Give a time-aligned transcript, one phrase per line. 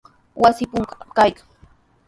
[0.41, 1.47] Wasi punkutraw kaykan.